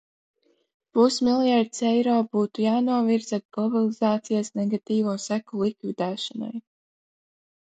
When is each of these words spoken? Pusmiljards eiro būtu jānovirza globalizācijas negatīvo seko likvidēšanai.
Pusmiljards 0.97 1.81
eiro 1.89 2.15
būtu 2.37 2.63
jānovirza 2.65 3.39
globalizācijas 3.59 4.51
negatīvo 4.63 5.15
seko 5.27 5.63
likvidēšanai. 5.67 6.53